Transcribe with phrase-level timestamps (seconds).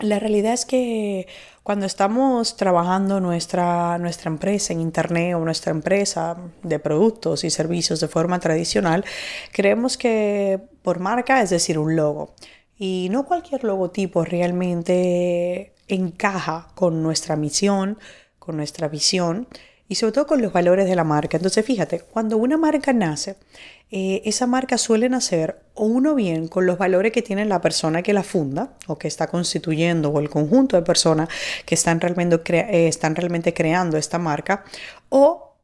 [0.00, 1.28] La realidad es que
[1.62, 8.00] cuando estamos trabajando nuestra, nuestra empresa en Internet o nuestra empresa de productos y servicios
[8.00, 9.04] de forma tradicional,
[9.52, 12.34] creemos que por marca es decir un logo.
[12.76, 17.98] Y no cualquier logotipo realmente encaja con nuestra misión,
[18.40, 19.46] con nuestra visión
[19.88, 21.36] y sobre todo con los valores de la marca.
[21.36, 23.36] Entonces fíjate, cuando una marca nace,
[23.90, 28.02] eh, esa marca suele nacer o uno bien con los valores que tiene la persona
[28.02, 31.28] que la funda o que está constituyendo o el conjunto de personas
[31.66, 34.64] que están realmente, eh, están realmente creando esta marca
[35.10, 35.56] o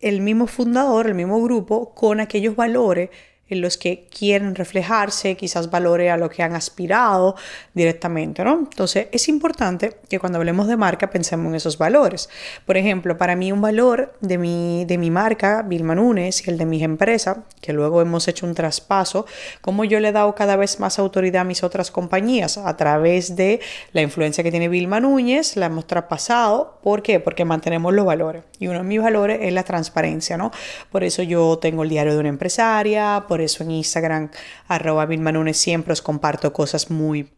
[0.00, 3.10] el mismo fundador, el mismo grupo con aquellos valores
[3.48, 7.36] en los que quieren reflejarse, quizás valore a lo que han aspirado
[7.74, 8.58] directamente, ¿no?
[8.58, 12.28] Entonces es importante que cuando hablemos de marca pensemos en esos valores.
[12.64, 16.58] Por ejemplo, para mí un valor de mi, de mi marca, Vilma Núñez, y el
[16.58, 19.26] de mis empresas, que luego hemos hecho un traspaso,
[19.60, 23.36] como yo le he dado cada vez más autoridad a mis otras compañías a través
[23.36, 23.60] de
[23.92, 26.78] la influencia que tiene Vilma Núñez, la hemos traspasado.
[26.82, 27.20] ¿Por qué?
[27.20, 28.44] Porque mantenemos los valores.
[28.58, 30.50] Y uno de mis valores es la transparencia, ¿no?
[30.90, 34.30] Por eso yo tengo el diario de una empresaria, por eso en Instagram,
[34.68, 35.06] arroba
[35.52, 37.30] siempre os comparto cosas muy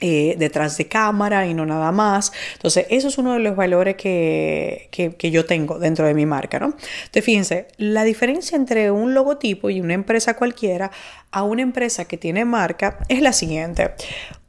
[0.00, 2.32] eh, detrás de cámara y no nada más.
[2.52, 6.60] Entonces, eso es uno de los valores que, que, yo tengo dentro de mi marca,
[6.60, 6.66] ¿no?
[6.66, 10.92] Entonces, fíjense, la diferencia entre un logotipo y una empresa cualquiera
[11.32, 13.94] a una empresa que tiene marca es la siguiente.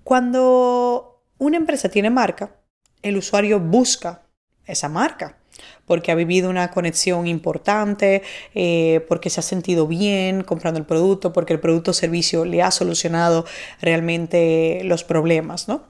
[0.04, 2.56] Cuando una empresa tiene marca,
[3.02, 4.22] el usuario busca
[4.68, 5.39] esa marca
[5.86, 8.22] porque ha vivido una conexión importante,
[8.56, 12.62] eh, porque se ha sentido bien comprando el producto, porque el producto o servicio le
[12.62, 13.46] ha solucionado
[13.82, 15.84] realmente los problemas, ¿no?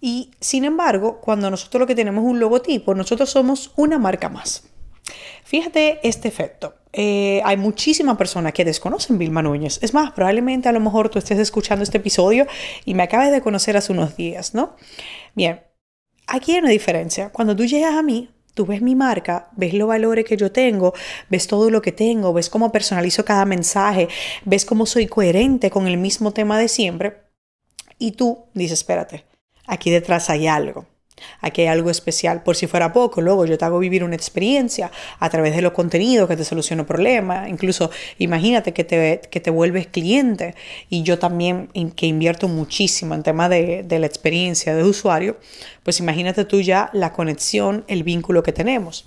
[0.00, 4.28] Y sin embargo, cuando nosotros lo que tenemos es un logotipo, nosotros somos una marca
[4.28, 4.64] más.
[5.44, 6.74] Fíjate este efecto.
[6.92, 9.78] Eh, hay muchísimas personas que desconocen Vilma Núñez.
[9.82, 12.46] Es más, probablemente a lo mejor tú estés escuchando este episodio
[12.84, 14.76] y me acabas de conocer hace unos días, ¿no?
[15.34, 15.60] Bien,
[16.26, 17.30] aquí hay una diferencia.
[17.30, 20.92] Cuando tú llegas a mí, Tú ves mi marca, ves los valores que yo tengo,
[21.28, 24.08] ves todo lo que tengo, ves cómo personalizo cada mensaje,
[24.44, 27.18] ves cómo soy coherente con el mismo tema de siempre.
[27.98, 29.24] Y tú dices, espérate,
[29.66, 30.86] aquí detrás hay algo.
[31.40, 32.42] Aquí hay algo especial.
[32.42, 35.72] Por si fuera poco, luego yo te hago vivir una experiencia a través de los
[35.72, 37.48] contenidos que te soluciono problemas.
[37.48, 40.54] Incluso imagínate que te, que te vuelves cliente
[40.88, 45.38] y yo también que invierto muchísimo en tema de, de la experiencia de usuario,
[45.82, 49.04] pues imagínate tú ya la conexión, el vínculo que tenemos.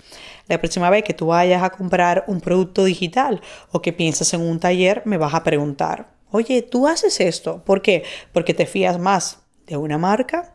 [0.47, 3.41] La próxima vez que tú vayas a comprar un producto digital
[3.71, 7.63] o que pienses en un taller, me vas a preguntar, oye, ¿tú haces esto?
[7.63, 8.03] ¿Por qué?
[8.33, 10.52] Porque te fías más de una marca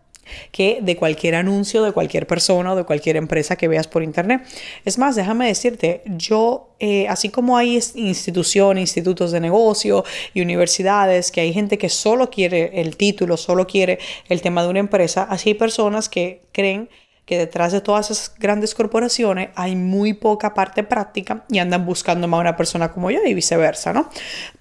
[0.50, 4.42] que de cualquier anuncio de cualquier persona o de cualquier empresa que veas por internet.
[4.84, 11.30] Es más, déjame decirte, yo, eh, así como hay instituciones, institutos de negocio y universidades,
[11.30, 15.24] que hay gente que solo quiere el título, solo quiere el tema de una empresa,
[15.28, 16.88] así hay personas que creen
[17.28, 22.26] que detrás de todas esas grandes corporaciones hay muy poca parte práctica y andan buscando
[22.26, 24.08] más a una persona como yo y viceversa, ¿no?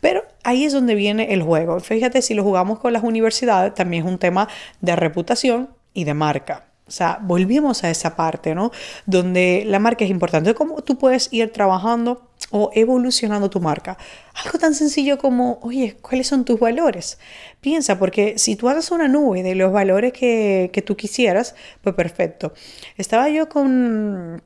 [0.02, 1.80] Pero ahí es donde viene el juego.
[1.80, 4.50] Fíjate, si lo jugamos con las universidades, también es un tema
[4.82, 6.66] de reputación y de marca.
[6.86, 8.72] O sea, volvimos a esa parte, ¿no?
[9.06, 10.54] Donde la marca es importante.
[10.54, 13.97] ¿Cómo tú puedes ir trabajando o evolucionando tu marca?
[14.46, 17.19] Algo tan sencillo como, oye, ¿cuáles son tus valores?
[17.62, 21.96] Piensa, porque si tú haces una nube de los valores que, que tú quisieras, pues
[21.96, 22.53] perfecto.
[22.97, 24.41] Estaba yo con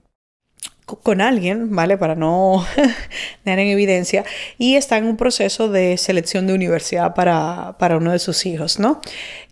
[1.04, 1.98] con alguien, ¿vale?
[1.98, 2.66] Para no
[3.46, 4.26] dejar en evidencia,
[4.58, 9.02] y está en un proceso de selección de universidad para, uno de sus hijos, ¿no?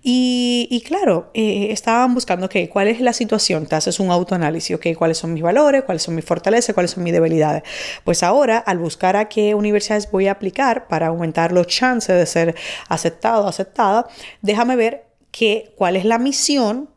[0.02, 3.66] Y, claro, eh, estaban buscando, ok, ¿cuál es la situación?
[3.66, 5.84] Te haces un autoanálisis, ok, ¿cuáles son mis valores?
[5.84, 6.74] ¿Cuáles son mis fortalezas?
[6.74, 7.64] ¿Cuáles son mis debilidades?
[8.06, 12.26] Pues ahora, al buscar a qué universidades voy a aplicar para aumentar los chances de
[12.26, 12.56] ser
[12.88, 14.08] aceptado o aceptada,
[14.42, 16.90] déjame ver qué, cuál es la misión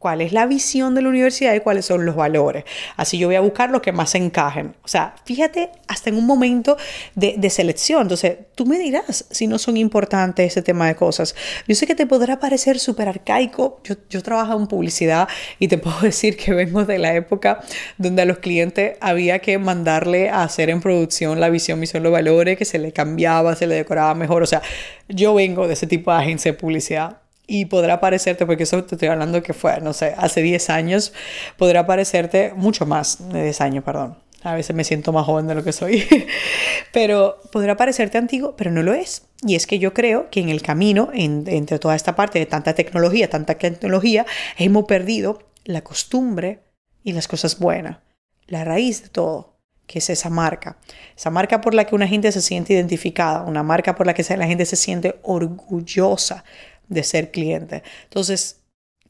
[0.00, 2.64] cuál es la visión de la universidad y cuáles son los valores.
[2.96, 4.74] Así yo voy a buscar lo que más encajen.
[4.82, 6.78] O sea, fíjate hasta en un momento
[7.14, 8.00] de, selección.
[8.00, 11.34] Entonces, tú me dirás si no son importantes ese tema de cosas.
[11.68, 13.78] Yo sé que te podrá parecer súper arcaico.
[13.84, 17.60] Yo, yo trabajo en publicidad y te puedo decir que vengo de la época
[17.98, 22.12] donde a los clientes había que mandarle a hacer en producción la visión, misión, los
[22.12, 24.42] valores, que se le cambiaba, se le decoraba mejor.
[24.42, 24.62] O sea,
[25.10, 27.18] yo vengo de ese tipo de agencia de publicidad
[27.50, 31.12] y podrá parecerte, porque eso te estoy hablando que fue, no sé, hace 10 años,
[31.56, 34.16] podrá parecerte mucho más de 10 años, perdón.
[34.44, 36.06] A veces me siento más joven de lo que soy,
[36.92, 39.24] pero podrá parecerte antiguo, pero no lo es.
[39.42, 42.72] Y es que yo creo que en el camino, entre toda esta parte de tanta
[42.76, 44.24] tecnología, tanta tecnología,
[44.56, 46.60] hemos perdido la costumbre
[47.02, 47.98] y las cosas buenas,
[48.46, 49.58] la raíz de todo,
[49.88, 50.78] que es esa marca.
[51.16, 54.24] Esa marca por la que una gente se siente identificada, una marca por la que
[54.36, 56.44] la gente se siente orgullosa
[56.90, 57.82] de ser cliente.
[58.04, 58.60] Entonces,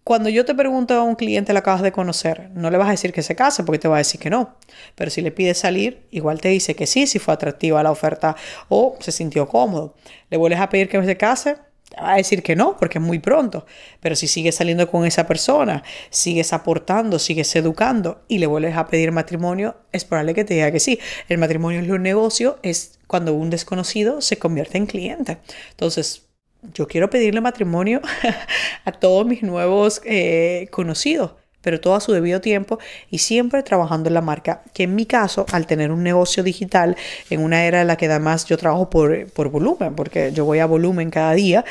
[0.05, 2.93] cuando yo te pregunto a un cliente, lo acabas de conocer, no le vas a
[2.93, 4.57] decir que se case porque te va a decir que no.
[4.95, 8.35] Pero si le pides salir, igual te dice que sí, si fue atractiva la oferta
[8.69, 9.95] o se sintió cómodo.
[10.31, 11.57] Le vuelves a pedir que se case,
[11.99, 13.67] va a decir que no, porque es muy pronto.
[14.01, 18.87] Pero si sigues saliendo con esa persona, sigues aportando, sigues educando y le vuelves a
[18.87, 20.99] pedir matrimonio, es probable que te diga que sí.
[21.29, 25.39] El matrimonio es un negocio, es cuando un desconocido se convierte en cliente.
[25.71, 26.30] Entonces,
[26.75, 28.01] yo quiero pedirle matrimonio
[28.85, 32.79] a todos mis nuevos eh, conocidos, pero todo a su debido tiempo
[33.11, 36.97] y siempre trabajando en la marca, que en mi caso, al tener un negocio digital,
[37.29, 40.59] en una era en la que además yo trabajo por, por volumen, porque yo voy
[40.59, 41.65] a volumen cada día,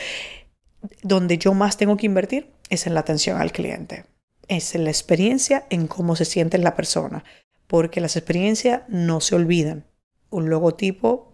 [1.03, 4.05] donde yo más tengo que invertir es en la atención al cliente,
[4.47, 7.23] es en la experiencia, en cómo se siente la persona,
[7.67, 9.85] porque las experiencias no se olvidan.
[10.29, 11.31] Un logotipo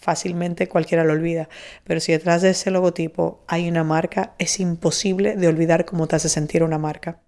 [0.00, 1.48] fácilmente cualquiera lo olvida.
[1.84, 6.16] Pero si detrás de ese logotipo hay una marca, es imposible de olvidar cómo te
[6.16, 7.20] hace sentir una marca.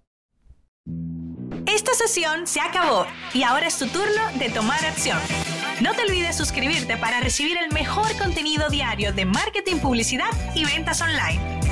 [1.65, 5.17] Esta sesión se acabó y ahora es tu turno de tomar acción.
[5.81, 11.01] No te olvides suscribirte para recibir el mejor contenido diario de marketing, publicidad y ventas
[11.01, 11.62] online.